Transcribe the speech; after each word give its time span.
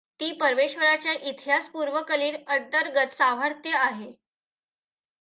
ती 0.19 0.31
परमेश्वराच्या 0.31 1.13
इतिहासपूर्वकलीन 1.23 2.35
अंतर्गत 2.47 3.13
सामर्थ्य 3.13 3.75
आहे. 3.77 4.11